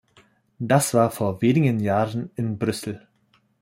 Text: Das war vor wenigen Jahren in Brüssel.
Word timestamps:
Das 0.57 0.95
war 0.95 1.11
vor 1.11 1.43
wenigen 1.43 1.79
Jahren 1.79 2.31
in 2.33 2.57
Brüssel. 2.57 3.07